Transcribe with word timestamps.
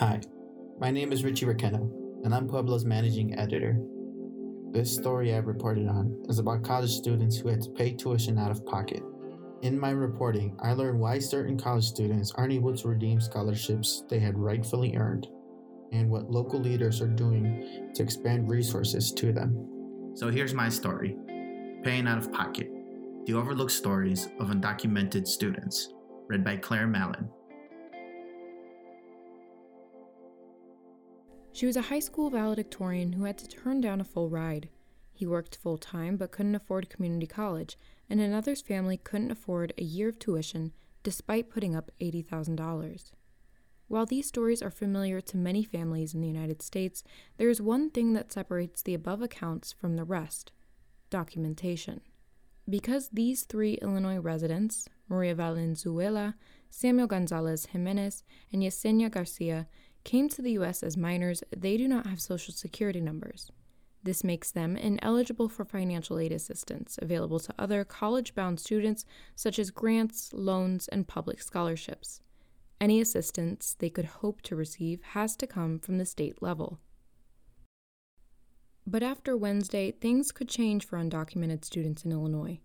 Hi, 0.00 0.18
my 0.78 0.90
name 0.90 1.12
is 1.12 1.24
Richie 1.24 1.44
Requena, 1.44 1.82
and 2.24 2.34
I'm 2.34 2.48
Pueblo's 2.48 2.86
managing 2.86 3.38
editor. 3.38 3.78
This 4.72 4.96
story 4.96 5.34
I've 5.34 5.46
reported 5.46 5.88
on 5.88 6.24
is 6.26 6.38
about 6.38 6.64
college 6.64 6.90
students 6.90 7.36
who 7.36 7.50
had 7.50 7.60
to 7.60 7.70
pay 7.72 7.92
tuition 7.92 8.38
out 8.38 8.50
of 8.50 8.64
pocket. 8.64 9.02
In 9.60 9.78
my 9.78 9.90
reporting, 9.90 10.56
I 10.62 10.72
learned 10.72 10.98
why 10.98 11.18
certain 11.18 11.58
college 11.58 11.84
students 11.84 12.32
aren't 12.34 12.54
able 12.54 12.74
to 12.74 12.88
redeem 12.88 13.20
scholarships 13.20 14.02
they 14.08 14.18
had 14.18 14.38
rightfully 14.38 14.96
earned, 14.96 15.26
and 15.92 16.08
what 16.08 16.30
local 16.30 16.60
leaders 16.60 17.02
are 17.02 17.06
doing 17.06 17.92
to 17.94 18.02
expand 18.02 18.48
resources 18.48 19.12
to 19.12 19.34
them. 19.34 20.14
So 20.14 20.30
here's 20.30 20.54
my 20.54 20.70
story 20.70 21.14
Paying 21.82 22.08
Out 22.08 22.16
of 22.16 22.32
Pocket 22.32 22.70
The 23.26 23.34
Overlooked 23.34 23.70
Stories 23.70 24.30
of 24.38 24.48
Undocumented 24.48 25.26
Students, 25.28 25.92
read 26.26 26.42
by 26.42 26.56
Claire 26.56 26.86
Malon. 26.86 27.28
She 31.52 31.66
was 31.66 31.76
a 31.76 31.82
high 31.82 31.98
school 31.98 32.30
valedictorian 32.30 33.12
who 33.12 33.24
had 33.24 33.38
to 33.38 33.48
turn 33.48 33.80
down 33.80 34.00
a 34.00 34.04
full 34.04 34.28
ride. 34.28 34.68
He 35.12 35.26
worked 35.26 35.56
full 35.56 35.78
time 35.78 36.16
but 36.16 36.30
couldn't 36.30 36.54
afford 36.54 36.88
community 36.88 37.26
college, 37.26 37.76
and 38.08 38.20
another's 38.20 38.62
family 38.62 38.96
couldn't 38.96 39.30
afford 39.30 39.72
a 39.76 39.82
year 39.82 40.08
of 40.08 40.18
tuition 40.18 40.72
despite 41.02 41.50
putting 41.50 41.74
up 41.74 41.90
$80,000. 42.00 43.12
While 43.88 44.06
these 44.06 44.28
stories 44.28 44.62
are 44.62 44.70
familiar 44.70 45.20
to 45.20 45.36
many 45.36 45.64
families 45.64 46.14
in 46.14 46.20
the 46.20 46.28
United 46.28 46.62
States, 46.62 47.02
there 47.38 47.50
is 47.50 47.60
one 47.60 47.90
thing 47.90 48.12
that 48.12 48.32
separates 48.32 48.82
the 48.82 48.94
above 48.94 49.20
accounts 49.20 49.72
from 49.72 49.96
the 49.96 50.04
rest 50.04 50.52
documentation. 51.10 52.00
Because 52.68 53.08
these 53.08 53.42
three 53.42 53.74
Illinois 53.82 54.18
residents, 54.18 54.88
Maria 55.08 55.34
Valenzuela, 55.34 56.36
Samuel 56.70 57.08
Gonzalez 57.08 57.66
Jimenez, 57.66 58.22
and 58.52 58.62
Yesenia 58.62 59.10
Garcia, 59.10 59.66
came 60.04 60.28
to 60.30 60.42
the 60.42 60.52
U.S. 60.52 60.82
as 60.82 60.96
minors, 60.96 61.42
they 61.54 61.76
do 61.76 61.86
not 61.88 62.06
have 62.06 62.20
Social 62.20 62.54
Security 62.54 63.00
numbers. 63.00 63.50
This 64.02 64.24
makes 64.24 64.50
them 64.50 64.76
ineligible 64.76 65.48
for 65.48 65.64
financial 65.64 66.18
aid 66.18 66.32
assistance 66.32 66.98
available 67.02 67.38
to 67.40 67.54
other 67.58 67.84
college 67.84 68.34
bound 68.34 68.58
students, 68.58 69.04
such 69.36 69.58
as 69.58 69.70
grants, 69.70 70.32
loans, 70.32 70.88
and 70.88 71.06
public 71.06 71.42
scholarships. 71.42 72.22
Any 72.80 73.00
assistance 73.00 73.76
they 73.78 73.90
could 73.90 74.06
hope 74.06 74.40
to 74.42 74.56
receive 74.56 75.02
has 75.02 75.36
to 75.36 75.46
come 75.46 75.78
from 75.78 75.98
the 75.98 76.06
state 76.06 76.40
level. 76.40 76.78
But 78.86 79.02
after 79.02 79.36
Wednesday, 79.36 79.90
things 79.90 80.32
could 80.32 80.48
change 80.48 80.86
for 80.86 80.98
undocumented 80.98 81.64
students 81.64 82.04
in 82.04 82.12
Illinois. 82.12 82.60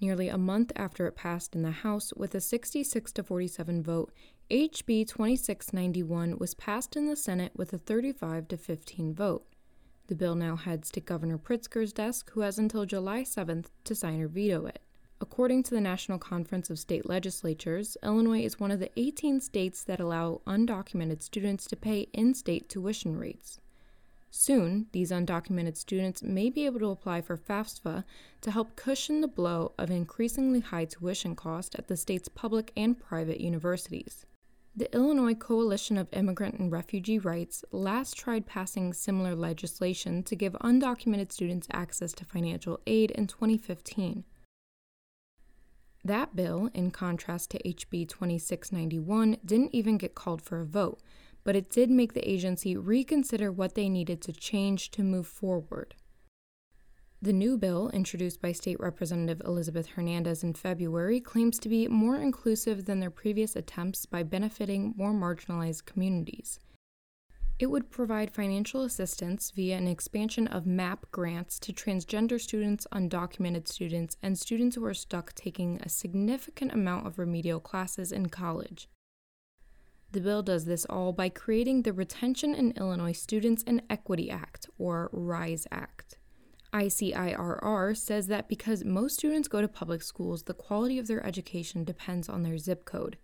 Nearly 0.00 0.28
a 0.28 0.38
month 0.38 0.72
after 0.76 1.06
it 1.06 1.14
passed 1.14 1.54
in 1.54 1.60
the 1.60 1.70
House 1.70 2.14
with 2.14 2.34
a 2.34 2.40
66 2.40 3.12
to 3.12 3.22
47 3.22 3.82
vote, 3.82 4.12
HB 4.50 5.06
2691 5.06 6.38
was 6.38 6.54
passed 6.54 6.96
in 6.96 7.06
the 7.06 7.14
Senate 7.14 7.52
with 7.54 7.74
a 7.74 7.78
35 7.78 8.48
to 8.48 8.56
15 8.56 9.14
vote. 9.14 9.44
The 10.06 10.14
bill 10.14 10.34
now 10.34 10.56
heads 10.56 10.90
to 10.92 11.00
Governor 11.00 11.36
Pritzker's 11.36 11.92
desk, 11.92 12.30
who 12.30 12.40
has 12.40 12.58
until 12.58 12.86
July 12.86 13.22
7th 13.22 13.66
to 13.84 13.94
sign 13.94 14.20
or 14.20 14.28
veto 14.28 14.64
it. 14.64 14.80
According 15.20 15.64
to 15.64 15.74
the 15.74 15.82
National 15.82 16.18
Conference 16.18 16.70
of 16.70 16.78
State 16.78 17.06
Legislatures, 17.06 17.98
Illinois 18.02 18.42
is 18.42 18.58
one 18.58 18.70
of 18.70 18.80
the 18.80 18.90
18 18.96 19.42
states 19.42 19.84
that 19.84 20.00
allow 20.00 20.40
undocumented 20.46 21.22
students 21.22 21.66
to 21.66 21.76
pay 21.76 22.08
in 22.14 22.32
state 22.32 22.70
tuition 22.70 23.18
rates. 23.18 23.60
Soon, 24.30 24.86
these 24.92 25.10
undocumented 25.10 25.76
students 25.76 26.22
may 26.22 26.50
be 26.50 26.64
able 26.64 26.78
to 26.78 26.90
apply 26.90 27.20
for 27.20 27.36
FAFSA 27.36 28.04
to 28.40 28.50
help 28.50 28.76
cushion 28.76 29.20
the 29.20 29.28
blow 29.28 29.72
of 29.76 29.90
increasingly 29.90 30.60
high 30.60 30.84
tuition 30.84 31.34
costs 31.34 31.74
at 31.76 31.88
the 31.88 31.96
state's 31.96 32.28
public 32.28 32.72
and 32.76 32.98
private 32.98 33.40
universities. 33.40 34.24
The 34.76 34.94
Illinois 34.94 35.34
Coalition 35.34 35.98
of 35.98 36.08
Immigrant 36.12 36.60
and 36.60 36.70
Refugee 36.70 37.18
Rights 37.18 37.64
last 37.72 38.16
tried 38.16 38.46
passing 38.46 38.92
similar 38.92 39.34
legislation 39.34 40.22
to 40.22 40.36
give 40.36 40.52
undocumented 40.60 41.32
students 41.32 41.66
access 41.72 42.12
to 42.12 42.24
financial 42.24 42.78
aid 42.86 43.10
in 43.10 43.26
2015. 43.26 44.22
That 46.04 46.36
bill, 46.36 46.70
in 46.72 46.92
contrast 46.92 47.50
to 47.50 47.62
HB 47.62 48.08
2691, 48.08 49.38
didn't 49.44 49.74
even 49.74 49.98
get 49.98 50.14
called 50.14 50.40
for 50.40 50.60
a 50.60 50.64
vote 50.64 51.00
but 51.44 51.56
it 51.56 51.70
did 51.70 51.90
make 51.90 52.12
the 52.12 52.28
agency 52.28 52.76
reconsider 52.76 53.50
what 53.50 53.74
they 53.74 53.88
needed 53.88 54.20
to 54.22 54.32
change 54.32 54.90
to 54.90 55.02
move 55.02 55.26
forward. 55.26 55.94
The 57.22 57.32
new 57.34 57.58
bill, 57.58 57.90
introduced 57.90 58.40
by 58.40 58.52
State 58.52 58.80
Representative 58.80 59.42
Elizabeth 59.44 59.88
Hernandez 59.88 60.42
in 60.42 60.54
February, 60.54 61.20
claims 61.20 61.58
to 61.58 61.68
be 61.68 61.86
more 61.86 62.16
inclusive 62.16 62.86
than 62.86 63.00
their 63.00 63.10
previous 63.10 63.54
attempts 63.54 64.06
by 64.06 64.22
benefiting 64.22 64.94
more 64.96 65.12
marginalized 65.12 65.84
communities. 65.84 66.58
It 67.58 67.66
would 67.66 67.90
provide 67.90 68.30
financial 68.30 68.84
assistance 68.84 69.50
via 69.50 69.76
an 69.76 69.86
expansion 69.86 70.46
of 70.46 70.64
MAP 70.64 71.10
grants 71.10 71.58
to 71.58 71.74
transgender 71.74 72.40
students, 72.40 72.86
undocumented 72.90 73.68
students, 73.68 74.16
and 74.22 74.38
students 74.38 74.76
who 74.76 74.84
are 74.86 74.94
stuck 74.94 75.34
taking 75.34 75.78
a 75.82 75.90
significant 75.90 76.72
amount 76.72 77.06
of 77.06 77.18
remedial 77.18 77.60
classes 77.60 78.12
in 78.12 78.30
college. 78.30 78.88
The 80.12 80.20
bill 80.20 80.42
does 80.42 80.64
this 80.64 80.84
all 80.86 81.12
by 81.12 81.28
creating 81.28 81.82
the 81.82 81.92
Retention 81.92 82.52
in 82.52 82.72
Illinois 82.72 83.12
Students 83.12 83.62
and 83.64 83.80
Equity 83.88 84.28
Act, 84.28 84.68
or 84.76 85.08
RISE 85.12 85.68
Act. 85.70 86.18
ICIRR 86.72 87.96
says 87.96 88.26
that 88.26 88.48
because 88.48 88.84
most 88.84 89.16
students 89.16 89.46
go 89.46 89.60
to 89.60 89.68
public 89.68 90.02
schools, 90.02 90.44
the 90.44 90.54
quality 90.54 90.98
of 90.98 91.06
their 91.06 91.24
education 91.24 91.84
depends 91.84 92.28
on 92.28 92.42
their 92.42 92.58
zip 92.58 92.84
code. 92.84 93.18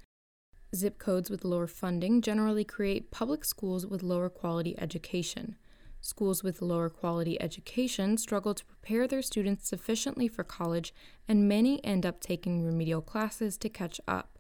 Zip 0.75 0.99
codes 0.99 1.29
with 1.29 1.45
lower 1.45 1.67
funding 1.67 2.21
generally 2.21 2.65
create 2.65 3.11
public 3.11 3.45
schools 3.45 3.85
with 3.85 4.03
lower 4.05 4.29
quality 4.29 4.79
education. 4.79 5.57
Schools 6.01 6.45
with 6.45 6.63
lower 6.63 6.89
quality 6.89 7.41
education 7.41 8.17
struggle 8.17 8.55
to 8.55 8.65
prepare 8.65 9.09
their 9.09 9.23
students 9.23 9.69
sufficiently 9.69 10.29
for 10.29 10.45
college, 10.45 10.95
and 11.27 11.49
many 11.49 11.85
end 11.85 12.07
up 12.07 12.21
taking 12.21 12.63
remedial 12.63 13.01
classes 13.01 13.57
to 13.59 13.69
catch 13.69 14.01
up. 14.07 14.36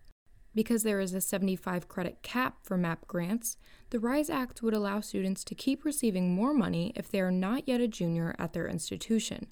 Because 0.57 0.85
there 0.85 1.01
is 1.01 1.13
a 1.13 1.21
75 1.21 1.87
credit 1.87 2.23
cap 2.23 2.57
for 2.63 2.79
MAP 2.79 3.07
grants, 3.07 3.59
the 3.91 4.01
RISE 4.01 4.31
Act 4.31 4.63
would 4.63 4.73
allow 4.73 5.01
students 5.01 5.45
to 5.45 5.55
keep 5.55 5.85
receiving 5.85 6.35
more 6.35 6.55
money 6.55 6.95
if 6.97 7.11
they 7.11 7.21
are 7.21 7.31
not 7.31 7.69
yet 7.69 7.83
a 7.83 7.87
junior 7.87 8.35
at 8.39 8.55
their 8.55 8.67
institution. 8.67 9.49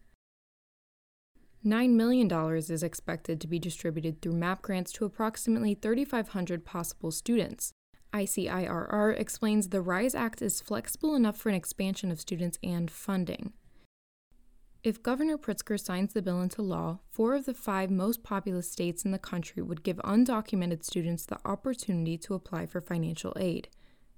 $9 1.63 1.91
million 1.91 2.31
is 2.57 2.83
expected 2.83 3.39
to 3.39 3.47
be 3.47 3.59
distributed 3.59 4.23
through 4.23 4.33
MAP 4.33 4.63
grants 4.63 4.93
to 4.93 5.05
approximately 5.05 5.75
3,500 5.75 6.65
possible 6.65 7.11
students. 7.11 7.75
ICIRR 8.15 9.21
explains 9.21 9.69
the 9.69 9.83
RISE 9.83 10.15
Act 10.15 10.41
is 10.41 10.63
flexible 10.63 11.15
enough 11.15 11.37
for 11.37 11.51
an 11.51 11.55
expansion 11.55 12.11
of 12.11 12.21
students 12.21 12.59
and 12.63 12.91
funding. 12.91 13.53
If 14.85 15.03
Governor 15.03 15.39
Pritzker 15.39 15.81
signs 15.81 16.13
the 16.13 16.21
bill 16.21 16.43
into 16.43 16.61
law, 16.61 16.99
four 17.09 17.35
of 17.35 17.47
the 17.47 17.55
five 17.55 17.91
most 17.91 18.23
populous 18.23 18.71
states 18.71 19.03
in 19.03 19.13
the 19.13 19.19
country 19.19 19.63
would 19.63 19.83
give 19.83 19.97
undocumented 20.05 20.85
students 20.85 21.25
the 21.25 21.39
opportunity 21.47 22.19
to 22.19 22.35
apply 22.35 22.67
for 22.67 22.83
financial 22.83 23.33
aid. 23.37 23.69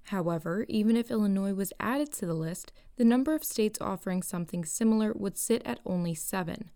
However, 0.07 0.65
even 0.67 0.97
if 0.97 1.09
Illinois 1.09 1.53
was 1.53 1.71
added 1.79 2.11
to 2.13 2.25
the 2.25 2.33
list, 2.33 2.73
the 2.97 3.05
number 3.05 3.33
of 3.33 3.45
states 3.45 3.79
offering 3.79 4.21
something 4.21 4.65
similar 4.65 5.13
would 5.13 5.37
sit 5.37 5.61
at 5.63 5.79
only 5.85 6.13
seven. 6.13 6.69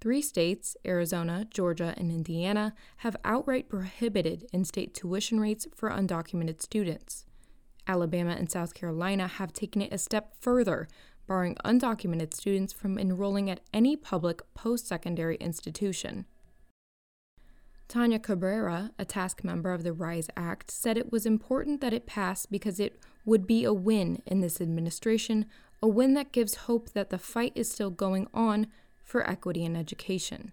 Three 0.00 0.20
states, 0.20 0.76
Arizona, 0.84 1.46
Georgia, 1.48 1.94
and 1.96 2.10
Indiana, 2.10 2.74
have 2.98 3.16
outright 3.24 3.68
prohibited 3.68 4.48
in 4.52 4.64
state 4.64 4.94
tuition 4.94 5.38
rates 5.38 5.68
for 5.76 5.90
undocumented 5.90 6.60
students. 6.60 7.24
Alabama 7.86 8.32
and 8.32 8.50
South 8.50 8.74
Carolina 8.74 9.28
have 9.28 9.52
taken 9.52 9.82
it 9.82 9.92
a 9.92 9.98
step 9.98 10.32
further 10.40 10.88
barring 11.26 11.56
undocumented 11.64 12.34
students 12.34 12.72
from 12.72 12.98
enrolling 12.98 13.50
at 13.50 13.60
any 13.72 13.96
public 13.96 14.42
post 14.54 14.86
secondary 14.86 15.36
institution. 15.36 16.26
Tanya 17.88 18.18
Cabrera, 18.18 18.90
a 18.98 19.04
task 19.04 19.44
member 19.44 19.72
of 19.72 19.82
the 19.82 19.92
RISE 19.92 20.28
Act, 20.36 20.70
said 20.70 20.96
it 20.96 21.12
was 21.12 21.26
important 21.26 21.80
that 21.80 21.92
it 21.92 22.06
pass 22.06 22.46
because 22.46 22.80
it 22.80 22.98
would 23.24 23.46
be 23.46 23.64
a 23.64 23.72
win 23.72 24.22
in 24.26 24.40
this 24.40 24.60
administration, 24.60 25.46
a 25.82 25.88
win 25.88 26.14
that 26.14 26.32
gives 26.32 26.54
hope 26.54 26.90
that 26.90 27.10
the 27.10 27.18
fight 27.18 27.52
is 27.54 27.70
still 27.70 27.90
going 27.90 28.26
on 28.32 28.66
for 29.02 29.28
equity 29.28 29.64
in 29.64 29.76
education. 29.76 30.52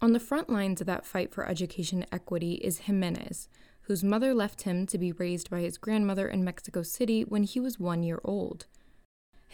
On 0.00 0.12
the 0.12 0.20
front 0.20 0.50
lines 0.50 0.80
of 0.80 0.86
that 0.86 1.06
fight 1.06 1.32
for 1.32 1.48
education 1.48 2.04
equity 2.12 2.54
is 2.54 2.80
Jimenez, 2.80 3.48
whose 3.82 4.04
mother 4.04 4.34
left 4.34 4.62
him 4.62 4.86
to 4.86 4.98
be 4.98 5.12
raised 5.12 5.48
by 5.48 5.60
his 5.60 5.78
grandmother 5.78 6.28
in 6.28 6.44
Mexico 6.44 6.82
City 6.82 7.24
when 7.24 7.44
he 7.44 7.58
was 7.58 7.80
one 7.80 8.02
year 8.02 8.20
old. 8.22 8.66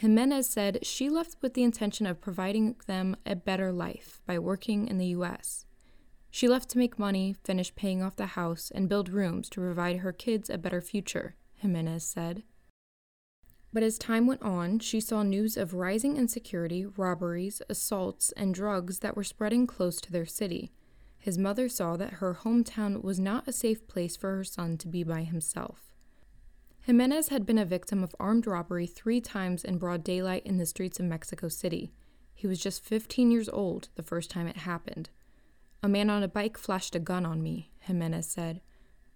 Jimenez 0.02 0.48
said 0.48 0.84
she 0.84 1.08
left 1.08 1.36
with 1.40 1.54
the 1.54 1.62
intention 1.62 2.06
of 2.06 2.20
providing 2.20 2.74
them 2.88 3.14
a 3.24 3.36
better 3.36 3.70
life 3.70 4.20
by 4.26 4.36
working 4.36 4.88
in 4.88 4.98
the 4.98 5.06
U.S. 5.18 5.64
She 6.28 6.48
left 6.48 6.68
to 6.70 6.78
make 6.78 6.98
money, 6.98 7.36
finish 7.44 7.72
paying 7.76 8.02
off 8.02 8.16
the 8.16 8.34
house, 8.34 8.72
and 8.74 8.88
build 8.88 9.08
rooms 9.08 9.48
to 9.50 9.60
provide 9.60 9.98
her 9.98 10.12
kids 10.12 10.50
a 10.50 10.58
better 10.58 10.80
future, 10.80 11.36
Jimenez 11.54 12.02
said. 12.02 12.42
But 13.72 13.84
as 13.84 13.96
time 13.96 14.26
went 14.26 14.42
on, 14.42 14.80
she 14.80 14.98
saw 14.98 15.22
news 15.22 15.56
of 15.56 15.72
rising 15.72 16.16
insecurity, 16.16 16.84
robberies, 16.84 17.62
assaults, 17.68 18.32
and 18.32 18.52
drugs 18.52 18.98
that 18.98 19.14
were 19.14 19.22
spreading 19.22 19.68
close 19.68 20.00
to 20.00 20.10
their 20.10 20.26
city. 20.26 20.72
His 21.16 21.38
mother 21.38 21.68
saw 21.68 21.96
that 21.98 22.14
her 22.14 22.38
hometown 22.42 23.04
was 23.04 23.20
not 23.20 23.46
a 23.46 23.52
safe 23.52 23.86
place 23.86 24.16
for 24.16 24.34
her 24.34 24.42
son 24.42 24.78
to 24.78 24.88
be 24.88 25.04
by 25.04 25.22
himself. 25.22 25.91
Jimenez 26.84 27.28
had 27.28 27.46
been 27.46 27.58
a 27.58 27.64
victim 27.64 28.02
of 28.02 28.14
armed 28.18 28.44
robbery 28.44 28.86
three 28.86 29.20
times 29.20 29.62
in 29.62 29.78
broad 29.78 30.02
daylight 30.02 30.44
in 30.44 30.58
the 30.58 30.66
streets 30.66 30.98
of 30.98 31.06
Mexico 31.06 31.46
City. 31.46 31.92
He 32.34 32.48
was 32.48 32.58
just 32.58 32.82
15 32.82 33.30
years 33.30 33.48
old 33.48 33.88
the 33.94 34.02
first 34.02 34.30
time 34.30 34.48
it 34.48 34.56
happened. 34.56 35.08
A 35.80 35.88
man 35.88 36.10
on 36.10 36.24
a 36.24 36.28
bike 36.28 36.58
flashed 36.58 36.96
a 36.96 36.98
gun 36.98 37.24
on 37.24 37.40
me, 37.40 37.70
Jimenez 37.80 38.26
said. 38.26 38.60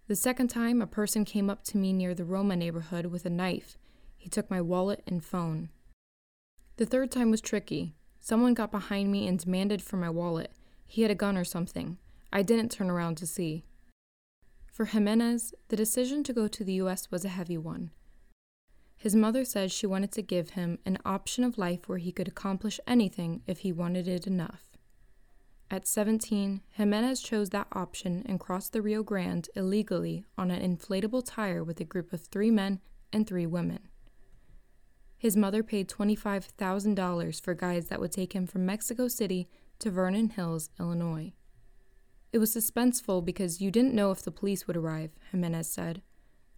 The 0.06 0.14
second 0.14 0.46
time, 0.46 0.80
a 0.80 0.86
person 0.86 1.24
came 1.24 1.50
up 1.50 1.64
to 1.64 1.76
me 1.76 1.92
near 1.92 2.14
the 2.14 2.24
Roma 2.24 2.54
neighborhood 2.54 3.06
with 3.06 3.26
a 3.26 3.30
knife. 3.30 3.76
He 4.16 4.28
took 4.28 4.48
my 4.48 4.60
wallet 4.60 5.02
and 5.04 5.24
phone. 5.24 5.70
The 6.76 6.86
third 6.86 7.10
time 7.10 7.32
was 7.32 7.40
tricky. 7.40 7.96
Someone 8.20 8.54
got 8.54 8.70
behind 8.70 9.10
me 9.10 9.26
and 9.26 9.40
demanded 9.40 9.82
for 9.82 9.96
my 9.96 10.10
wallet. 10.10 10.52
He 10.86 11.02
had 11.02 11.10
a 11.10 11.16
gun 11.16 11.36
or 11.36 11.44
something. 11.44 11.98
I 12.32 12.42
didn't 12.42 12.70
turn 12.70 12.90
around 12.90 13.16
to 13.16 13.26
see. 13.26 13.64
For 14.76 14.84
Jimenez, 14.84 15.54
the 15.68 15.76
decision 15.76 16.22
to 16.24 16.34
go 16.34 16.48
to 16.48 16.62
the 16.62 16.74
U.S. 16.74 17.10
was 17.10 17.24
a 17.24 17.30
heavy 17.30 17.56
one. 17.56 17.92
His 18.94 19.16
mother 19.16 19.42
said 19.42 19.72
she 19.72 19.86
wanted 19.86 20.12
to 20.12 20.20
give 20.20 20.50
him 20.50 20.80
an 20.84 20.98
option 21.02 21.44
of 21.44 21.56
life 21.56 21.88
where 21.88 21.96
he 21.96 22.12
could 22.12 22.28
accomplish 22.28 22.78
anything 22.86 23.40
if 23.46 23.60
he 23.60 23.72
wanted 23.72 24.06
it 24.06 24.26
enough. 24.26 24.76
At 25.70 25.86
17, 25.86 26.60
Jimenez 26.72 27.22
chose 27.22 27.48
that 27.50 27.68
option 27.72 28.22
and 28.26 28.38
crossed 28.38 28.74
the 28.74 28.82
Rio 28.82 29.02
Grande 29.02 29.48
illegally 29.56 30.26
on 30.36 30.50
an 30.50 30.60
inflatable 30.60 31.22
tire 31.24 31.64
with 31.64 31.80
a 31.80 31.84
group 31.84 32.12
of 32.12 32.20
three 32.20 32.50
men 32.50 32.82
and 33.14 33.26
three 33.26 33.46
women. 33.46 33.78
His 35.16 35.38
mother 35.38 35.62
paid 35.62 35.88
$25,000 35.88 37.40
for 37.40 37.54
guides 37.54 37.88
that 37.88 37.98
would 37.98 38.12
take 38.12 38.34
him 38.34 38.46
from 38.46 38.66
Mexico 38.66 39.08
City 39.08 39.48
to 39.78 39.90
Vernon 39.90 40.28
Hills, 40.28 40.68
Illinois. 40.78 41.32
It 42.36 42.38
was 42.38 42.54
suspenseful 42.54 43.24
because 43.24 43.62
you 43.62 43.70
didn't 43.70 43.94
know 43.94 44.10
if 44.10 44.20
the 44.20 44.30
police 44.30 44.66
would 44.66 44.76
arrive, 44.76 45.12
Jimenez 45.30 45.70
said. 45.70 46.02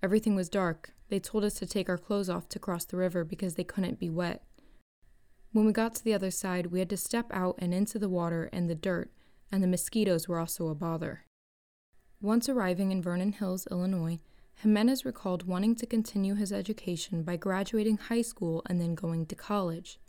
Everything 0.03 0.35
was 0.35 0.49
dark. 0.49 0.91
They 1.09 1.21
told 1.21 1.45
us 1.45 1.55
to 1.55 1.67
take 1.67 1.89
our 1.89 1.97
clothes 1.97 2.29
off 2.29 2.49
to 2.49 2.59
cross 2.59 2.85
the 2.85 2.97
river 2.97 3.23
because 3.23 3.55
they 3.55 3.63
couldn't 3.63 4.01
be 4.01 4.11
wet. 4.11 4.43
When 5.53 5.67
we 5.67 5.73
got 5.73 5.95
to 5.95 6.03
the 6.03 6.15
other 6.15 6.33
side, 6.33 6.73
we 6.73 6.81
had 6.81 6.91
to 6.91 6.97
step 6.97 7.27
out 7.31 7.55
and 7.61 7.73
into 7.73 7.97
the 8.01 8.09
water 8.09 8.51
and 8.53 8.69
the 8.69 8.75
dirt, 8.75 9.13
and 9.53 9.63
the 9.63 9.69
mosquitoes 9.69 10.27
were 10.27 10.41
also 10.41 10.67
a 10.67 10.75
bother. 10.75 11.25
Once 12.21 12.49
arriving 12.49 12.91
in 12.91 13.01
Vernon 13.01 13.31
Hills, 13.31 13.69
Illinois, 13.71 14.19
Jimenez 14.57 15.05
recalled 15.05 15.47
wanting 15.47 15.77
to 15.77 15.87
continue 15.87 16.35
his 16.35 16.53
education 16.53 17.23
by 17.23 17.37
graduating 17.37 17.99
high 17.99 18.23
school 18.23 18.65
and 18.67 18.81
then 18.81 18.97
going 18.97 19.27
to 19.27 19.37
college. 19.37 20.01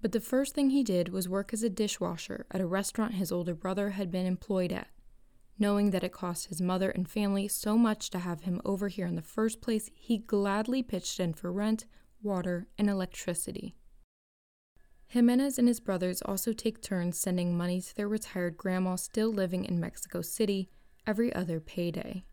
But 0.00 0.12
the 0.12 0.20
first 0.20 0.54
thing 0.54 0.70
he 0.70 0.82
did 0.82 1.10
was 1.10 1.28
work 1.28 1.52
as 1.52 1.62
a 1.62 1.68
dishwasher 1.68 2.46
at 2.50 2.60
a 2.60 2.66
restaurant 2.66 3.14
his 3.14 3.30
older 3.30 3.54
brother 3.54 3.90
had 3.90 4.10
been 4.10 4.26
employed 4.26 4.72
at. 4.72 4.88
Knowing 5.58 5.90
that 5.90 6.02
it 6.02 6.12
cost 6.12 6.46
his 6.46 6.62
mother 6.62 6.88
and 6.90 7.08
family 7.08 7.46
so 7.46 7.76
much 7.76 8.08
to 8.08 8.18
have 8.18 8.42
him 8.42 8.62
over 8.64 8.88
here 8.88 9.06
in 9.06 9.14
the 9.14 9.22
first 9.22 9.60
place, 9.60 9.90
he 9.94 10.16
gladly 10.16 10.82
pitched 10.82 11.20
in 11.20 11.34
for 11.34 11.52
rent, 11.52 11.84
water, 12.22 12.66
and 12.78 12.88
electricity. 12.88 13.74
Jimenez 15.08 15.58
and 15.58 15.68
his 15.68 15.80
brothers 15.80 16.22
also 16.22 16.52
take 16.52 16.80
turns 16.80 17.18
sending 17.18 17.58
money 17.58 17.80
to 17.80 17.94
their 17.94 18.08
retired 18.08 18.56
grandma 18.56 18.94
still 18.94 19.30
living 19.30 19.64
in 19.64 19.80
Mexico 19.80 20.22
City 20.22 20.70
every 21.06 21.34
other 21.34 21.60
payday. 21.60 22.24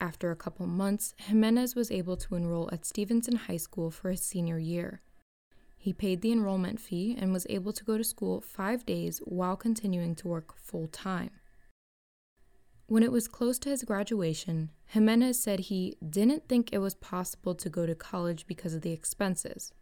After 0.00 0.32
a 0.32 0.36
couple 0.36 0.66
months, 0.66 1.14
Jimenez 1.18 1.76
was 1.76 1.92
able 1.92 2.16
to 2.16 2.34
enroll 2.34 2.68
at 2.72 2.84
Stevenson 2.84 3.36
High 3.36 3.58
School 3.58 3.90
for 3.92 4.10
his 4.10 4.22
senior 4.22 4.58
year. 4.58 5.00
He 5.82 5.92
paid 5.92 6.22
the 6.22 6.30
enrollment 6.30 6.78
fee 6.78 7.16
and 7.18 7.32
was 7.32 7.44
able 7.50 7.72
to 7.72 7.82
go 7.82 7.98
to 7.98 8.04
school 8.04 8.40
five 8.40 8.86
days 8.86 9.18
while 9.24 9.56
continuing 9.56 10.14
to 10.14 10.28
work 10.28 10.56
full 10.56 10.86
time. 10.86 11.30
When 12.86 13.02
it 13.02 13.10
was 13.10 13.26
close 13.26 13.58
to 13.58 13.70
his 13.70 13.82
graduation, 13.82 14.70
Jimenez 14.86 15.42
said 15.42 15.58
he 15.58 15.96
didn't 16.08 16.48
think 16.48 16.72
it 16.72 16.78
was 16.78 16.94
possible 16.94 17.56
to 17.56 17.68
go 17.68 17.84
to 17.84 17.96
college 17.96 18.46
because 18.46 18.74
of 18.74 18.82
the 18.82 18.92
expenses. 18.92 19.72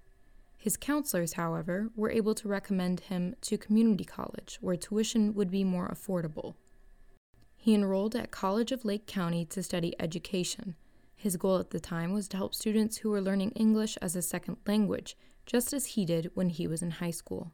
His 0.56 0.78
counselors, 0.78 1.34
however, 1.34 1.90
were 1.94 2.08
able 2.08 2.34
to 2.36 2.48
recommend 2.48 3.00
him 3.00 3.34
to 3.42 3.58
community 3.58 4.04
college, 4.04 4.56
where 4.62 4.76
tuition 4.76 5.34
would 5.34 5.50
be 5.50 5.64
more 5.64 5.86
affordable. 5.86 6.54
He 7.58 7.74
enrolled 7.74 8.16
at 8.16 8.30
College 8.30 8.72
of 8.72 8.86
Lake 8.86 9.06
County 9.06 9.44
to 9.44 9.62
study 9.62 9.94
education. 10.00 10.76
His 11.14 11.36
goal 11.36 11.58
at 11.58 11.72
the 11.72 11.80
time 11.80 12.14
was 12.14 12.26
to 12.28 12.38
help 12.38 12.54
students 12.54 12.96
who 12.96 13.10
were 13.10 13.20
learning 13.20 13.50
English 13.50 13.98
as 14.00 14.16
a 14.16 14.22
second 14.22 14.56
language 14.66 15.14
just 15.50 15.72
as 15.72 15.84
he 15.84 16.04
did 16.04 16.30
when 16.34 16.48
he 16.48 16.68
was 16.68 16.80
in 16.80 16.92
high 16.92 17.10
school. 17.10 17.50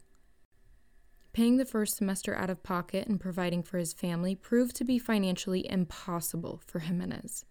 Paying 1.33 1.57
the 1.57 1.65
first 1.65 1.97
semester 1.97 2.37
out 2.37 2.51
of 2.51 2.63
pocket 2.63 3.07
and 3.07 3.19
providing 3.19 3.63
for 3.63 3.79
his 3.79 3.95
family 3.95 4.35
proved 4.35 4.77
to 4.77 4.85
be 4.85 4.99
financially 4.99 5.67
impossible 5.71 6.61
for 6.67 6.81
Jimenez. 6.81 7.47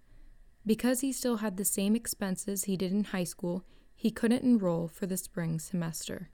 Because 0.63 0.99
he 0.99 1.11
still 1.11 1.37
had 1.37 1.57
the 1.57 1.65
same 1.65 1.95
expenses 1.95 2.65
he 2.65 2.77
did 2.77 2.91
in 2.91 3.05
high 3.05 3.23
school, 3.23 3.65
he 3.95 4.11
couldn't 4.11 4.43
enroll 4.43 4.87
for 4.87 5.07
the 5.07 5.17
spring 5.17 5.57
semester. 5.57 6.29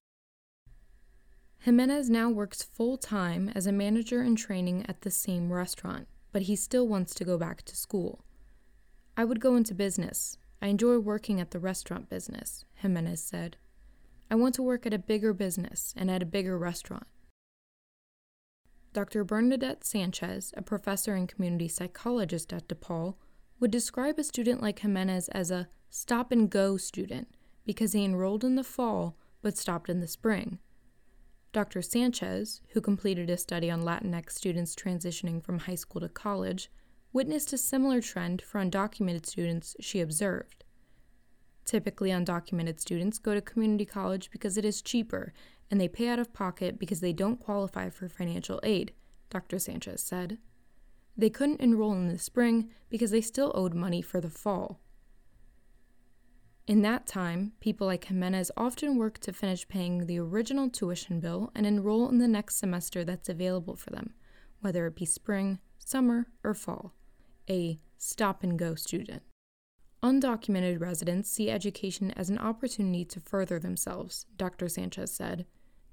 Jimenez 1.59 2.09
now 2.09 2.29
works 2.29 2.63
full 2.63 2.97
time 2.97 3.49
as 3.55 3.65
a 3.65 3.71
manager 3.71 4.21
in 4.21 4.35
training 4.35 4.85
at 4.89 5.01
the 5.01 5.11
same 5.11 5.53
restaurant, 5.53 6.09
but 6.33 6.43
he 6.43 6.57
still 6.57 6.85
wants 6.85 7.13
to 7.15 7.23
go 7.23 7.37
back 7.37 7.61
to 7.61 7.77
school. 7.77 8.25
I 9.15 9.23
would 9.23 9.39
go 9.39 9.55
into 9.55 9.73
business. 9.73 10.37
I 10.61 10.67
enjoy 10.67 10.99
working 10.99 11.39
at 11.39 11.51
the 11.51 11.59
restaurant 11.59 12.09
business, 12.09 12.65
Jimenez 12.75 13.23
said. 13.23 13.55
I 14.31 14.35
want 14.35 14.55
to 14.55 14.63
work 14.63 14.85
at 14.85 14.93
a 14.93 14.97
bigger 14.97 15.33
business 15.33 15.93
and 15.97 16.09
at 16.09 16.23
a 16.23 16.25
bigger 16.25 16.57
restaurant. 16.57 17.05
Dr. 18.93 19.25
Bernadette 19.25 19.83
Sanchez, 19.83 20.53
a 20.55 20.61
professor 20.61 21.15
and 21.15 21.27
community 21.27 21.67
psychologist 21.67 22.53
at 22.53 22.69
DePaul, 22.69 23.15
would 23.59 23.71
describe 23.71 24.17
a 24.17 24.23
student 24.23 24.61
like 24.61 24.79
Jimenez 24.79 25.27
as 25.29 25.51
a 25.51 25.67
stop 25.89 26.31
and 26.31 26.49
go 26.49 26.77
student 26.77 27.27
because 27.65 27.91
he 27.91 28.05
enrolled 28.05 28.45
in 28.45 28.55
the 28.55 28.63
fall 28.63 29.17
but 29.41 29.57
stopped 29.57 29.89
in 29.89 29.99
the 29.99 30.07
spring. 30.07 30.59
Dr. 31.51 31.81
Sanchez, 31.81 32.61
who 32.69 32.79
completed 32.79 33.29
a 33.29 33.35
study 33.35 33.69
on 33.69 33.83
Latinx 33.83 34.31
students 34.31 34.75
transitioning 34.75 35.43
from 35.43 35.59
high 35.59 35.75
school 35.75 35.99
to 35.99 36.07
college, 36.07 36.71
witnessed 37.11 37.51
a 37.51 37.57
similar 37.57 37.99
trend 37.99 38.41
for 38.41 38.61
undocumented 38.61 39.25
students 39.25 39.75
she 39.81 39.99
observed. 39.99 40.63
Typically, 41.65 42.09
undocumented 42.09 42.79
students 42.79 43.19
go 43.19 43.33
to 43.33 43.41
community 43.41 43.85
college 43.85 44.31
because 44.31 44.57
it 44.57 44.65
is 44.65 44.81
cheaper 44.81 45.33
and 45.69 45.79
they 45.79 45.87
pay 45.87 46.09
out 46.09 46.19
of 46.19 46.33
pocket 46.33 46.77
because 46.77 46.99
they 46.99 47.13
don't 47.13 47.39
qualify 47.39 47.89
for 47.89 48.09
financial 48.09 48.59
aid, 48.63 48.93
Dr. 49.29 49.57
Sanchez 49.57 50.03
said. 50.03 50.37
They 51.17 51.29
couldn't 51.29 51.61
enroll 51.61 51.93
in 51.93 52.07
the 52.07 52.17
spring 52.17 52.69
because 52.89 53.11
they 53.11 53.21
still 53.21 53.51
owed 53.55 53.73
money 53.73 54.01
for 54.01 54.19
the 54.19 54.29
fall. 54.29 54.81
In 56.67 56.81
that 56.83 57.07
time, 57.07 57.53
people 57.59 57.87
like 57.87 58.05
Jimenez 58.05 58.51
often 58.55 58.97
work 58.97 59.17
to 59.19 59.33
finish 59.33 59.67
paying 59.67 60.05
the 60.05 60.19
original 60.19 60.69
tuition 60.69 61.19
bill 61.19 61.51
and 61.55 61.65
enroll 61.65 62.07
in 62.09 62.19
the 62.19 62.27
next 62.27 62.57
semester 62.57 63.03
that's 63.03 63.29
available 63.29 63.75
for 63.75 63.89
them, 63.89 64.13
whether 64.61 64.85
it 64.87 64.95
be 64.95 65.05
spring, 65.05 65.59
summer, 65.79 66.27
or 66.43 66.53
fall. 66.53 66.93
A 67.49 67.79
stop 67.97 68.43
and 68.43 68.57
go 68.57 68.75
student. 68.75 69.23
Undocumented 70.03 70.81
residents 70.81 71.29
see 71.29 71.51
education 71.51 72.09
as 72.11 72.29
an 72.29 72.39
opportunity 72.39 73.05
to 73.05 73.19
further 73.19 73.59
themselves, 73.59 74.25
Dr. 74.35 74.67
Sanchez 74.67 75.13
said. 75.13 75.45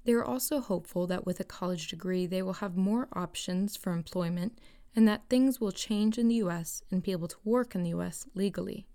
They 0.03 0.13
are 0.13 0.25
also 0.25 0.61
hopeful 0.61 1.05
that 1.07 1.27
with 1.27 1.39
a 1.39 1.43
college 1.43 1.87
degree, 1.89 2.25
they 2.25 2.41
will 2.41 2.53
have 2.53 2.75
more 2.75 3.07
options 3.13 3.77
for 3.77 3.93
employment 3.93 4.57
and 4.95 5.07
that 5.07 5.29
things 5.29 5.61
will 5.61 5.71
change 5.71 6.17
in 6.17 6.27
the 6.27 6.35
U.S. 6.35 6.81
and 6.89 7.03
be 7.03 7.11
able 7.11 7.27
to 7.27 7.37
work 7.43 7.75
in 7.75 7.83
the 7.83 7.89
U.S. 7.89 8.25
legally. 8.33 8.87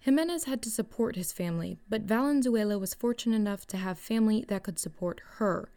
Jimenez 0.00 0.44
had 0.44 0.60
to 0.62 0.70
support 0.70 1.14
his 1.14 1.32
family, 1.32 1.78
but 1.88 2.02
Valenzuela 2.02 2.76
was 2.76 2.92
fortunate 2.92 3.36
enough 3.36 3.66
to 3.68 3.76
have 3.76 3.98
family 4.00 4.44
that 4.48 4.64
could 4.64 4.80
support 4.80 5.20
her. 5.36 5.70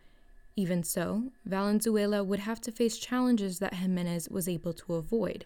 Even 0.55 0.81
so, 0.81 1.31
Valenzuela 1.46 2.24
would 2.24 2.39
have 2.39 2.60
to 2.62 2.72
face 2.72 2.98
challenges 2.98 3.60
that 3.60 3.75
Jimenez 3.75 4.29
was 4.29 4.50
able 4.50 4.74
to 4.74 4.96
avoid 4.96 5.46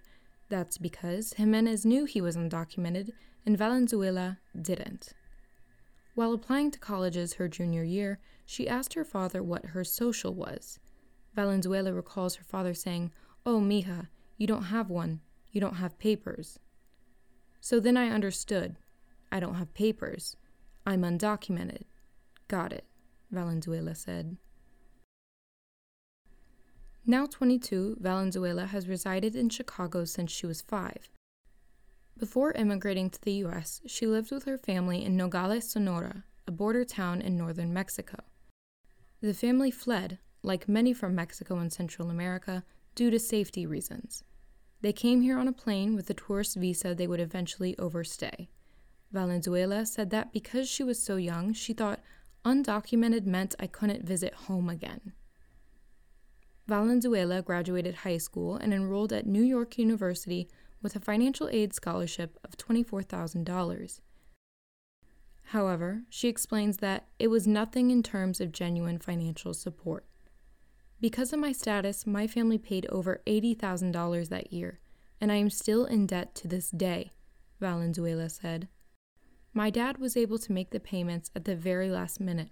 that's 0.51 0.77
because 0.77 1.34
Jimenez 1.34 1.86
knew 1.86 2.03
he 2.03 2.20
was 2.20 2.36
undocumented 2.36 3.12
and 3.46 3.58
Valenzuela 3.58 4.38
didn't. 4.62 5.13
While 6.13 6.34
applying 6.34 6.72
to 6.72 6.79
colleges 6.79 7.36
her 7.36 7.48
junior 7.48 7.84
year, 7.84 8.20
she 8.46 8.67
asked 8.67 8.93
her 8.96 9.05
father 9.05 9.41
what 9.41 9.67
her 9.67 9.86
social 9.86 10.34
was. 10.34 10.77
Valenzuela 11.34 11.93
recalls 11.93 12.36
her 12.36 12.43
father 12.43 12.74
saying, 12.74 13.13
Oh, 13.46 13.62
mija, 13.62 14.10
you 14.38 14.46
don't 14.46 14.63
have 14.63 14.89
one. 14.89 15.22
You 15.53 15.62
don't 15.62 15.75
have 15.75 15.98
papers. 15.98 16.60
So 17.62 17.79
then 17.79 17.96
I 17.96 18.10
understood. 18.10 18.75
I 19.31 19.39
don't 19.39 19.55
have 19.55 19.74
papers. 19.74 20.36
I'm 20.86 21.03
undocumented. 21.03 21.84
Got 22.50 22.74
it, 22.74 22.84
Valenzuela 23.31 23.96
said. 23.96 24.36
Now 27.05 27.25
22, 27.25 27.98
Valenzuela 28.00 28.67
has 28.67 28.88
resided 28.88 29.36
in 29.36 29.50
Chicago 29.50 30.05
since 30.05 30.31
she 30.31 30.46
was 30.46 30.62
five. 30.62 31.10
Before 32.15 32.51
immigrating 32.51 33.10
to 33.10 33.22
the 33.22 33.34
U.S., 33.46 33.81
she 33.88 34.05
lived 34.05 34.31
with 34.31 34.43
her 34.43 34.58
family 34.58 35.03
in 35.03 35.17
Nogales, 35.17 35.72
Sonora, 35.72 36.25
a 36.46 36.51
border 36.51 36.86
town 36.86 37.20
in 37.20 37.36
northern 37.36 37.74
Mexico. 37.74 38.17
The 39.20 39.34
family 39.34 39.72
fled, 39.72 40.20
like 40.43 40.70
many 40.70 40.93
from 40.93 41.15
Mexico 41.15 41.58
and 41.58 41.74
Central 41.74 42.12
America, 42.12 42.63
due 42.93 43.10
to 43.10 43.17
safety 43.17 43.65
reasons. 43.65 44.24
They 44.81 44.93
came 44.93 45.22
here 45.22 45.39
on 45.39 45.48
a 45.48 45.53
plane 45.53 45.96
with 45.96 46.08
a 46.12 46.13
tourist 46.13 46.55
visa 46.55 46.93
they 46.93 47.08
would 47.08 47.20
eventually 47.20 47.75
overstay. 47.79 48.50
Valenzuela 49.12 49.88
said 49.88 50.12
that 50.12 50.31
because 50.31 50.70
she 50.70 50.84
was 50.84 51.01
so 51.01 51.15
young, 51.15 51.53
she 51.53 51.74
thought 51.74 52.01
undocumented 52.46 53.25
meant 53.25 53.55
I 53.60 53.65
couldn't 53.65 54.05
visit 54.05 54.34
home 54.46 54.70
again. 54.70 55.13
Valenzuela 56.71 57.41
graduated 57.41 57.95
high 57.95 58.17
school 58.17 58.55
and 58.55 58.73
enrolled 58.73 59.11
at 59.11 59.27
New 59.27 59.43
York 59.43 59.77
University 59.77 60.47
with 60.81 60.95
a 60.95 61.01
financial 61.01 61.49
aid 61.49 61.73
scholarship 61.73 62.39
of 62.45 62.55
$24,000. 62.55 63.99
However, 65.47 66.03
she 66.09 66.29
explains 66.29 66.77
that 66.77 67.09
it 67.19 67.27
was 67.27 67.45
nothing 67.45 67.91
in 67.91 68.01
terms 68.01 68.39
of 68.39 68.53
genuine 68.53 68.99
financial 68.99 69.53
support. 69.53 70.05
Because 71.01 71.33
of 71.33 71.39
my 71.39 71.51
status, 71.51 72.07
my 72.07 72.25
family 72.25 72.57
paid 72.57 72.85
over 72.85 73.21
$80,000 73.27 74.29
that 74.29 74.53
year, 74.53 74.79
and 75.19 75.29
I 75.29 75.35
am 75.35 75.49
still 75.49 75.83
in 75.83 76.07
debt 76.07 76.33
to 76.35 76.47
this 76.47 76.71
day, 76.71 77.11
Valenzuela 77.59 78.29
said. 78.29 78.69
My 79.53 79.71
dad 79.71 79.97
was 79.97 80.15
able 80.15 80.39
to 80.39 80.53
make 80.53 80.69
the 80.69 80.79
payments 80.79 81.31
at 81.35 81.43
the 81.43 81.57
very 81.57 81.89
last 81.89 82.21
minute. 82.21 82.51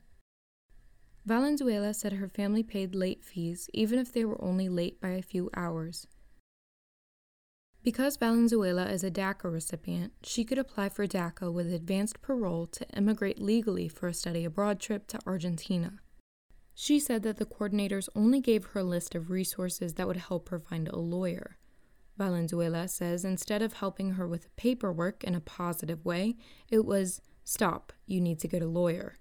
Valenzuela 1.30 1.94
said 1.94 2.14
her 2.14 2.28
family 2.28 2.64
paid 2.64 2.96
late 2.96 3.24
fees 3.24 3.70
even 3.72 4.00
if 4.00 4.12
they 4.12 4.26
were 4.26 4.44
only 4.44 4.68
late 4.68 5.00
by 5.00 5.10
a 5.10 5.22
few 5.22 5.48
hours. 5.56 6.08
Because 7.84 8.18
Valenzuela 8.18 8.88
is 8.90 9.04
a 9.04 9.12
DACA 9.12 9.44
recipient, 9.44 10.14
she 10.24 10.44
could 10.44 10.58
apply 10.58 10.90
for 10.90 11.06
DACA 11.06 11.54
with 11.54 11.72
advanced 11.72 12.24
parole 12.24 12.66
to 12.66 12.90
immigrate 12.98 13.40
legally 13.40 13.88
for 13.88 14.08
a 14.08 14.14
study 14.14 14.44
abroad 14.44 14.80
trip 14.80 15.06
to 15.10 15.20
Argentina. 15.28 16.00
She 16.74 17.00
said 17.00 17.22
that 17.22 17.38
the 17.38 17.46
coordinators 17.46 18.10
only 18.16 18.42
gave 18.42 18.66
her 18.66 18.80
a 18.80 18.84
list 18.84 19.14
of 19.14 19.30
resources 19.30 19.94
that 19.94 20.08
would 20.08 20.18
help 20.18 20.50
her 20.50 20.58
find 20.58 20.88
a 20.88 20.98
lawyer. 20.98 21.60
Valenzuela 22.18 22.88
says 22.88 23.24
instead 23.24 23.62
of 23.62 23.74
helping 23.74 24.14
her 24.14 24.28
with 24.28 24.56
paperwork 24.56 25.24
in 25.24 25.36
a 25.36 25.42
positive 25.42 26.04
way, 26.04 26.38
it 26.70 26.86
was, 26.86 27.22
Stop, 27.44 27.94
you 28.08 28.20
need 28.20 28.40
to 28.40 28.48
get 28.48 28.64
a 28.64 28.68
lawyer. 28.68 29.20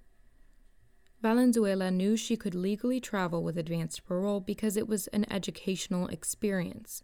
Valenzuela 1.21 1.91
knew 1.91 2.17
she 2.17 2.37
could 2.37 2.55
legally 2.55 3.01
travel 3.01 3.43
with 3.43 3.59
advanced 3.59 4.07
parole 4.07 4.41
because 4.41 4.77
it 4.77 4.87
was 4.87 5.09
an 5.09 5.31
educational 5.31 6.07
experience. 6.09 7.03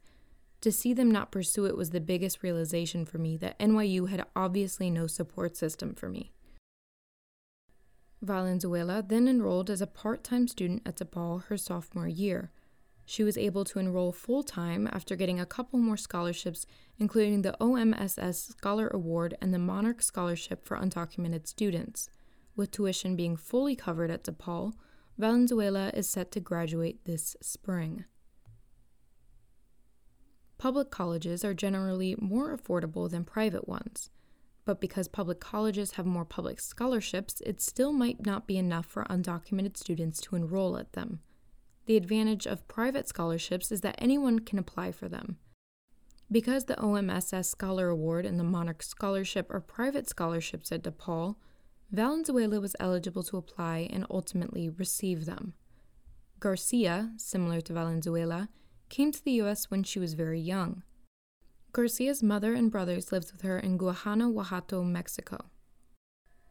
To 0.60 0.70
see 0.70 0.94
them 0.94 1.10
not 1.10 1.32
pursue 1.32 1.66
it 1.66 1.76
was 1.76 1.90
the 1.90 2.00
biggest 2.00 2.42
realization 2.42 3.04
for 3.04 3.18
me 3.18 3.36
that 3.38 3.58
NYU 3.58 4.08
had 4.08 4.24
obviously 4.36 4.88
no 4.88 5.06
support 5.06 5.56
system 5.56 5.94
for 5.94 6.08
me. 6.08 6.32
Valenzuela 8.22 9.04
then 9.06 9.28
enrolled 9.28 9.68
as 9.68 9.82
a 9.82 9.86
part 9.86 10.24
time 10.24 10.48
student 10.48 10.82
at 10.86 10.96
DePaul 10.96 11.44
her 11.46 11.58
sophomore 11.58 12.08
year. 12.08 12.50
She 13.04 13.22
was 13.22 13.36
able 13.36 13.64
to 13.64 13.78
enroll 13.78 14.12
full 14.12 14.42
time 14.42 14.88
after 14.90 15.16
getting 15.16 15.38
a 15.38 15.44
couple 15.44 15.78
more 15.78 15.98
scholarships, 15.98 16.64
including 16.98 17.42
the 17.42 17.56
OMSS 17.60 18.52
Scholar 18.52 18.88
Award 18.88 19.36
and 19.42 19.52
the 19.52 19.58
Monarch 19.58 20.00
Scholarship 20.00 20.64
for 20.64 20.78
Undocumented 20.78 21.46
Students. 21.46 22.08
With 22.56 22.70
tuition 22.70 23.16
being 23.16 23.36
fully 23.36 23.74
covered 23.74 24.10
at 24.10 24.24
DePaul, 24.24 24.74
Valenzuela 25.18 25.90
is 25.94 26.08
set 26.08 26.30
to 26.32 26.40
graduate 26.40 27.04
this 27.04 27.36
spring. 27.40 28.04
Public 30.58 30.90
colleges 30.90 31.44
are 31.44 31.54
generally 31.54 32.16
more 32.18 32.56
affordable 32.56 33.10
than 33.10 33.24
private 33.24 33.68
ones, 33.68 34.10
but 34.64 34.80
because 34.80 35.08
public 35.08 35.40
colleges 35.40 35.92
have 35.92 36.06
more 36.06 36.24
public 36.24 36.58
scholarships, 36.60 37.42
it 37.44 37.60
still 37.60 37.92
might 37.92 38.24
not 38.24 38.46
be 38.46 38.56
enough 38.56 38.86
for 38.86 39.04
undocumented 39.04 39.76
students 39.76 40.20
to 40.22 40.36
enroll 40.36 40.78
at 40.78 40.92
them. 40.92 41.20
The 41.86 41.96
advantage 41.96 42.46
of 42.46 42.66
private 42.66 43.08
scholarships 43.08 43.70
is 43.70 43.82
that 43.82 43.96
anyone 43.98 44.38
can 44.38 44.58
apply 44.58 44.92
for 44.92 45.08
them. 45.08 45.36
Because 46.32 46.64
the 46.64 46.76
OMSS 46.76 47.44
Scholar 47.44 47.88
Award 47.88 48.24
and 48.24 48.40
the 48.40 48.44
Monarch 48.44 48.82
Scholarship 48.82 49.50
are 49.50 49.60
private 49.60 50.08
scholarships 50.08 50.72
at 50.72 50.82
DePaul, 50.82 51.36
Valenzuela 51.90 52.60
was 52.60 52.76
eligible 52.80 53.22
to 53.22 53.36
apply 53.36 53.88
and 53.92 54.06
ultimately 54.10 54.68
receive 54.68 55.26
them. 55.26 55.54
Garcia, 56.40 57.12
similar 57.16 57.60
to 57.60 57.72
Valenzuela, 57.72 58.48
came 58.88 59.12
to 59.12 59.24
the 59.24 59.32
U.S. 59.32 59.70
when 59.70 59.82
she 59.82 59.98
was 59.98 60.14
very 60.14 60.40
young. 60.40 60.82
Garcia's 61.72 62.22
mother 62.22 62.54
and 62.54 62.70
brothers 62.70 63.10
lived 63.10 63.32
with 63.32 63.42
her 63.42 63.58
in 63.58 63.76
Guanajuato, 63.76 64.82
Mexico. 64.84 65.46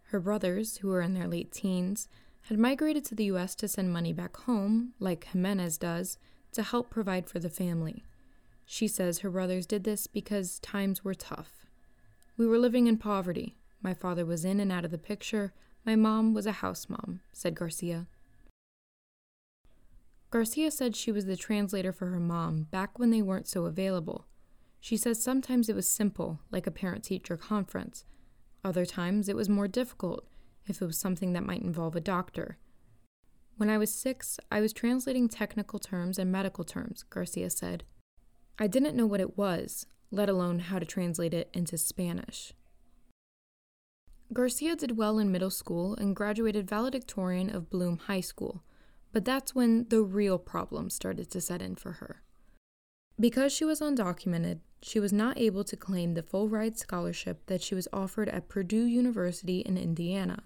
Her 0.06 0.20
brothers, 0.20 0.78
who 0.78 0.90
were 0.90 1.02
in 1.02 1.14
their 1.14 1.28
late 1.28 1.52
teens, 1.52 2.08
had 2.48 2.60
migrated 2.60 3.06
to 3.06 3.16
the 3.16 3.26
U.S. 3.26 3.56
to 3.56 3.68
send 3.68 3.94
money 3.94 4.12
back 4.12 4.36
home, 4.36 4.94
like 5.00 5.26
Jimenez 5.26 5.78
does, 5.78 6.18
to 6.52 6.62
help 6.64 6.90
provide 6.90 7.30
for 7.30 7.40
the 7.40 7.50
family. 7.50 8.04
She 8.66 8.88
says 8.88 9.20
her 9.20 9.30
brothers 9.30 9.66
did 9.66 9.84
this 9.84 10.08
because 10.08 10.60
times 10.60 11.04
were 11.04 11.14
tough. 11.14 11.66
We 12.38 12.48
were 12.48 12.60
living 12.60 12.88
in 12.88 12.98
poverty. 12.98 13.58
My 13.84 13.94
father 13.94 14.26
was 14.26 14.46
in 14.46 14.62
and 14.62 14.72
out 14.72 14.86
of 14.86 14.92
the 14.92 14.98
picture. 14.98 15.54
My 15.86 15.98
mom 15.98 16.34
was 16.34 16.46
a 16.46 16.54
house 16.54 16.88
mom, 16.90 17.20
said 17.34 17.54
Garcia. 17.54 18.08
Garcia 20.32 20.72
said 20.72 20.96
she 20.96 21.12
was 21.12 21.26
the 21.26 21.36
translator 21.36 21.92
for 21.92 22.08
her 22.08 22.20
mom 22.20 22.64
back 22.72 22.98
when 22.98 23.12
they 23.12 23.22
weren't 23.22 23.48
so 23.48 23.66
available. 23.66 24.26
She 24.80 24.98
says 24.98 25.22
sometimes 25.22 25.70
it 25.70 25.76
was 25.76 25.88
simple, 25.88 26.40
like 26.50 26.66
a 26.66 26.72
parent 26.72 27.04
teacher 27.04 27.38
conference. 27.38 28.06
Other 28.64 28.86
times 28.86 29.30
it 29.30 29.36
was 29.36 29.50
more 29.50 29.68
difficult, 29.68 30.26
if 30.66 30.82
it 30.82 30.86
was 30.86 30.98
something 30.98 31.34
that 31.34 31.46
might 31.46 31.62
involve 31.62 31.96
a 31.96 32.02
doctor. 32.02 32.58
When 33.58 33.70
I 33.70 33.78
was 33.78 33.94
six, 33.94 34.40
I 34.50 34.62
was 34.62 34.74
translating 34.74 35.30
technical 35.30 35.78
terms 35.78 36.18
and 36.18 36.32
medical 36.32 36.64
terms, 36.64 37.04
Garcia 37.04 37.50
said. 37.50 37.84
I 38.58 38.68
didn't 38.68 38.96
know 38.96 39.06
what 39.06 39.22
it 39.22 39.38
was, 39.38 39.86
let 40.10 40.30
alone 40.30 40.60
how 40.60 40.80
to 40.80 40.86
translate 40.86 41.34
it 41.34 41.50
into 41.54 41.78
Spanish. 41.78 42.54
Garcia 44.32 44.76
did 44.76 44.98
well 44.98 45.20
in 45.20 45.32
middle 45.32 45.52
school 45.52 45.96
and 45.96 46.16
graduated 46.16 46.70
valedictorian 46.70 47.54
of 47.54 47.70
Bloom 47.70 47.98
High 47.98 48.22
School, 48.22 48.64
but 49.12 49.26
that's 49.26 49.54
when 49.54 49.88
the 49.90 50.02
real 50.02 50.38
problems 50.38 50.94
started 50.94 51.30
to 51.32 51.42
set 51.42 51.62
in 51.62 51.76
for 51.76 51.94
her. 51.94 52.24
Because 53.20 53.54
she 53.54 53.66
was 53.66 53.80
undocumented, 53.80 54.60
she 54.82 55.00
was 55.00 55.14
not 55.14 55.38
able 55.38 55.64
to 55.66 55.78
claim 55.78 56.14
the 56.14 56.24
full 56.24 56.50
ride 56.50 56.78
scholarship 56.78 57.46
that 57.46 57.62
she 57.62 57.76
was 57.76 57.88
offered 57.94 58.28
at 58.30 58.50
Purdue 58.50 58.86
University 58.86 59.60
in 59.60 59.78
Indiana. 59.78 60.44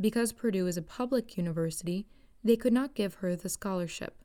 Because 0.00 0.32
Purdue 0.32 0.66
is 0.66 0.76
a 0.76 0.82
public 0.82 1.36
university, 1.36 2.06
they 2.44 2.56
could 2.56 2.72
not 2.72 2.94
give 2.94 3.14
her 3.14 3.34
the 3.34 3.48
scholarship. 3.48 4.16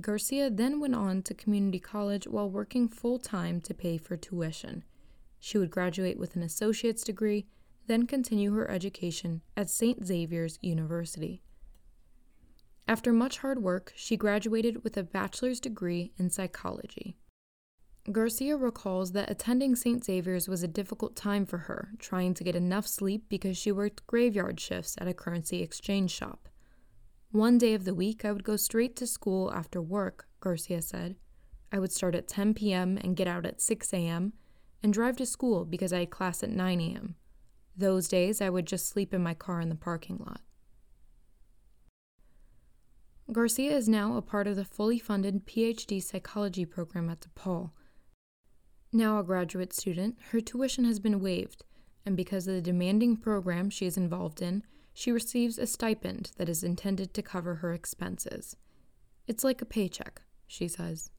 Garcia 0.00 0.50
then 0.50 0.80
went 0.80 0.94
on 0.94 1.22
to 1.22 1.34
community 1.34 1.78
college 1.78 2.26
while 2.26 2.50
working 2.50 2.88
full 2.88 3.18
time 3.18 3.60
to 3.62 3.74
pay 3.74 3.96
for 3.96 4.16
tuition. 4.16 4.84
She 5.38 5.58
would 5.58 5.70
graduate 5.70 6.18
with 6.18 6.36
an 6.36 6.42
associate's 6.42 7.04
degree, 7.04 7.46
then 7.86 8.06
continue 8.06 8.52
her 8.54 8.70
education 8.70 9.42
at 9.56 9.70
St. 9.70 10.04
Xavier's 10.04 10.58
University. 10.62 11.42
After 12.86 13.12
much 13.12 13.38
hard 13.38 13.62
work, 13.62 13.92
she 13.96 14.16
graduated 14.16 14.84
with 14.84 14.96
a 14.96 15.02
bachelor's 15.02 15.60
degree 15.60 16.12
in 16.18 16.30
psychology. 16.30 17.16
Garcia 18.12 18.56
recalls 18.58 19.12
that 19.12 19.30
attending 19.30 19.74
St. 19.74 20.04
Xavier's 20.04 20.46
was 20.46 20.62
a 20.62 20.68
difficult 20.68 21.16
time 21.16 21.46
for 21.46 21.56
her, 21.58 21.92
trying 21.98 22.34
to 22.34 22.44
get 22.44 22.54
enough 22.54 22.86
sleep 22.86 23.24
because 23.30 23.56
she 23.56 23.72
worked 23.72 24.06
graveyard 24.06 24.60
shifts 24.60 24.94
at 25.00 25.08
a 25.08 25.14
currency 25.14 25.62
exchange 25.62 26.10
shop. 26.10 26.48
One 27.30 27.56
day 27.56 27.72
of 27.72 27.86
the 27.86 27.94
week, 27.94 28.24
I 28.24 28.32
would 28.32 28.44
go 28.44 28.56
straight 28.56 28.94
to 28.96 29.06
school 29.06 29.50
after 29.52 29.80
work, 29.80 30.28
Garcia 30.40 30.82
said. 30.82 31.16
I 31.72 31.78
would 31.78 31.90
start 31.90 32.14
at 32.14 32.28
10 32.28 32.52
p.m. 32.52 32.98
and 33.02 33.16
get 33.16 33.26
out 33.26 33.46
at 33.46 33.62
6 33.62 33.92
a.m. 33.94 34.34
and 34.82 34.92
drive 34.92 35.16
to 35.16 35.26
school 35.26 35.64
because 35.64 35.92
I 35.92 36.00
had 36.00 36.10
class 36.10 36.42
at 36.42 36.50
9 36.50 36.80
a.m. 36.80 37.16
Those 37.76 38.08
days, 38.08 38.40
I 38.40 38.50
would 38.50 38.66
just 38.66 38.88
sleep 38.88 39.12
in 39.12 39.22
my 39.22 39.34
car 39.34 39.60
in 39.60 39.68
the 39.68 39.74
parking 39.74 40.18
lot. 40.18 40.40
Garcia 43.32 43.76
is 43.76 43.88
now 43.88 44.16
a 44.16 44.22
part 44.22 44.46
of 44.46 44.56
the 44.56 44.64
fully 44.64 44.98
funded 44.98 45.46
PhD 45.46 46.02
psychology 46.02 46.64
program 46.64 47.10
at 47.10 47.20
DePaul 47.20 47.70
now 48.94 49.18
a 49.18 49.24
graduate 49.24 49.72
student, 49.72 50.16
her 50.30 50.40
tuition 50.40 50.84
has 50.84 51.00
been 51.00 51.20
waived, 51.20 51.64
and 52.06 52.16
because 52.16 52.46
of 52.46 52.54
the 52.54 52.62
demanding 52.62 53.16
program 53.16 53.68
she 53.68 53.86
is 53.86 53.96
involved 53.96 54.40
in, 54.40 54.62
she 54.92 55.10
receives 55.10 55.58
a 55.58 55.66
stipend 55.66 56.30
that 56.36 56.48
is 56.48 56.62
intended 56.62 57.12
to 57.12 57.22
cover 57.22 57.56
her 57.56 57.74
expenses. 57.74 58.56
It's 59.26 59.42
like 59.42 59.60
a 59.60 59.66
paycheck, 59.66 60.22
she 60.46 60.68
says. 60.68 61.10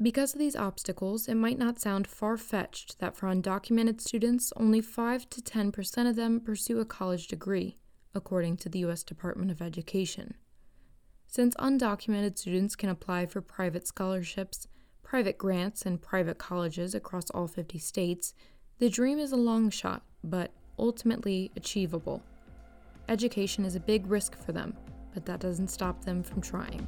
Because 0.00 0.34
of 0.34 0.38
these 0.38 0.56
obstacles, 0.56 1.26
it 1.26 1.36
might 1.36 1.58
not 1.58 1.80
sound 1.80 2.06
far 2.06 2.36
fetched 2.36 2.98
that 2.98 3.16
for 3.16 3.28
undocumented 3.28 4.00
students, 4.00 4.52
only 4.56 4.82
5 4.82 5.30
to 5.30 5.40
10% 5.40 6.08
of 6.08 6.16
them 6.16 6.38
pursue 6.38 6.80
a 6.80 6.84
college 6.84 7.28
degree, 7.28 7.78
according 8.14 8.58
to 8.58 8.68
the 8.68 8.80
U.S. 8.80 9.02
Department 9.02 9.50
of 9.50 9.62
Education. 9.62 10.34
Since 11.26 11.54
undocumented 11.56 12.36
students 12.36 12.76
can 12.76 12.90
apply 12.90 13.26
for 13.26 13.40
private 13.40 13.86
scholarships, 13.86 14.68
private 15.02 15.38
grants, 15.38 15.86
and 15.86 16.00
private 16.00 16.36
colleges 16.36 16.94
across 16.94 17.30
all 17.30 17.46
50 17.46 17.78
states, 17.78 18.34
the 18.78 18.90
dream 18.90 19.18
is 19.18 19.32
a 19.32 19.36
long 19.36 19.70
shot, 19.70 20.02
but 20.22 20.50
ultimately 20.78 21.50
achievable. 21.56 22.22
Education 23.08 23.64
is 23.64 23.76
a 23.76 23.80
big 23.80 24.06
risk 24.08 24.36
for 24.36 24.52
them, 24.52 24.76
but 25.14 25.24
that 25.24 25.40
doesn't 25.40 25.68
stop 25.68 26.04
them 26.04 26.22
from 26.22 26.42
trying. 26.42 26.86